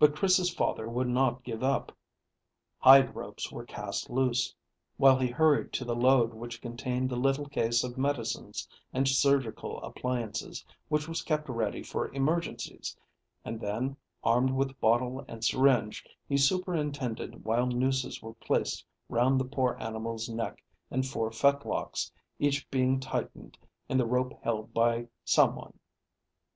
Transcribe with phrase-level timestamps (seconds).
[0.00, 1.96] But Chris's father would not give up.
[2.78, 4.52] Hide ropes were cast loose,
[4.96, 9.80] while he hurried to the load which contained the little case of medicines and surgical
[9.84, 12.96] appliances which was kept ready for emergencies,
[13.44, 19.44] and then armed with bottle and syringe he superintended while nooses were placed round the
[19.44, 22.10] poor animal's neck and four fetlocks,
[22.40, 23.56] each being tightened
[23.88, 25.78] and the rope held by some one.